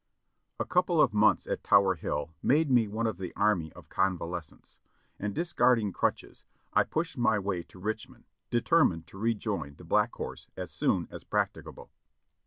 A 0.59 0.65
couple 0.65 0.99
of 0.99 1.13
months 1.13 1.45
at 1.45 1.63
Tower 1.63 1.93
Hill 1.93 2.33
made 2.41 2.71
me 2.71 2.87
one 2.87 3.05
of 3.05 3.19
the 3.19 3.31
army 3.35 3.71
of 3.73 3.87
convalescents, 3.87 4.79
and 5.19 5.35
discarding 5.35 5.93
crutches 5.93 6.43
I 6.73 6.85
pushed 6.85 7.19
my 7.19 7.37
way 7.37 7.61
to 7.61 7.77
Rich 7.77 8.09
mond, 8.09 8.23
determined 8.49 9.05
to 9.05 9.19
rejoin 9.19 9.75
the 9.75 9.83
Black 9.85 10.11
Horse 10.15 10.47
as 10.57 10.71
soon 10.71 11.07
as 11.11 11.23
prac 11.23 11.53
ticable. 11.53 11.89